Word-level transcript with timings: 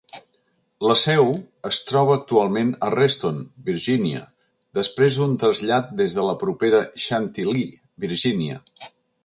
La 0.91 0.93
seu 1.01 1.27
es 1.69 1.77
troba 1.89 2.15
actualment 2.19 2.71
a 2.87 2.89
Reston, 2.95 3.37
Virgínia, 3.69 4.23
després 4.79 5.21
d'un 5.21 5.37
trasllat 5.45 5.95
des 6.03 6.19
de 6.19 6.27
la 6.31 6.37
propera 6.47 6.81
Chantilly, 7.07 7.67
Virginia. 8.07 8.61